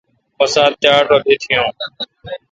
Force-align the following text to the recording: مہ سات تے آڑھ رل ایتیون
مہ 0.37 0.45
سات 0.53 0.71
تے 0.81 0.87
آڑھ 0.95 1.07
رل 1.11 1.23
ایتیون 1.29 1.73